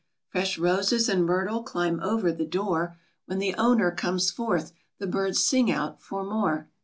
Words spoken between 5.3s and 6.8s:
sing out the more.